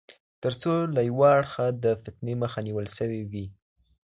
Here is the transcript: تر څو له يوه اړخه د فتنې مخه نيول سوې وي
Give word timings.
تر 0.43 0.53
څو 0.61 0.73
له 0.95 1.01
يوه 1.09 1.29
اړخه 1.37 1.65
د 1.83 1.85
فتنې 2.03 2.33
مخه 2.43 2.59
نيول 2.67 2.87
سوې 2.97 3.21
وي 3.31 3.45